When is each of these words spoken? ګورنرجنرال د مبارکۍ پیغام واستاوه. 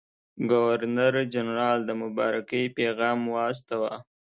ګورنرجنرال 0.51 1.79
د 1.85 1.89
مبارکۍ 2.03 2.63
پیغام 2.77 3.19
واستاوه. 3.35 3.93